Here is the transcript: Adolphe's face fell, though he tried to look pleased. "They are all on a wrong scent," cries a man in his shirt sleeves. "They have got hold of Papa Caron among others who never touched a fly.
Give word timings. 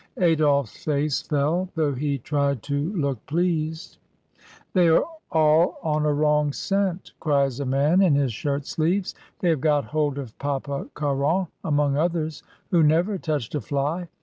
Adolphe's 0.17 0.83
face 0.83 1.21
fell, 1.21 1.69
though 1.75 1.93
he 1.93 2.17
tried 2.17 2.63
to 2.63 2.91
look 2.95 3.23
pleased. 3.27 3.97
"They 4.73 4.89
are 4.89 5.03
all 5.31 5.77
on 5.83 6.07
a 6.07 6.11
wrong 6.11 6.53
scent," 6.53 7.11
cries 7.19 7.59
a 7.59 7.67
man 7.67 8.01
in 8.01 8.15
his 8.15 8.33
shirt 8.33 8.65
sleeves. 8.65 9.13
"They 9.41 9.49
have 9.49 9.61
got 9.61 9.85
hold 9.85 10.17
of 10.17 10.35
Papa 10.39 10.87
Caron 10.95 11.49
among 11.63 11.97
others 11.97 12.41
who 12.71 12.81
never 12.81 13.19
touched 13.19 13.53
a 13.53 13.61
fly. 13.61 14.07